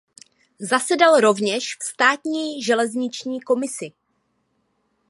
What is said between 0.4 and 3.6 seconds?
Zasedal rovněž v státní železniční